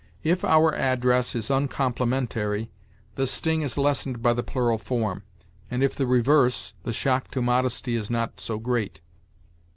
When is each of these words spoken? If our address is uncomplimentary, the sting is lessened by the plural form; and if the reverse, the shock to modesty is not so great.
If 0.23 0.43
our 0.43 0.73
address 0.73 1.35
is 1.35 1.51
uncomplimentary, 1.51 2.71
the 3.17 3.27
sting 3.27 3.61
is 3.61 3.77
lessened 3.77 4.19
by 4.23 4.33
the 4.33 4.41
plural 4.41 4.79
form; 4.79 5.21
and 5.69 5.83
if 5.83 5.95
the 5.95 6.07
reverse, 6.07 6.73
the 6.81 6.91
shock 6.91 7.29
to 7.29 7.39
modesty 7.43 7.95
is 7.95 8.09
not 8.09 8.39
so 8.39 8.57
great. 8.57 8.99